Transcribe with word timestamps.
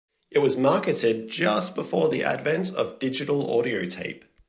It 0.31 0.39
was 0.39 0.57
marketed 0.57 1.29
just 1.29 1.75
before 1.75 2.09
the 2.09 2.23
advent 2.23 2.73
of 2.73 2.97
Digital 2.97 3.55
Audio 3.59 3.85
Tape. 3.85 4.25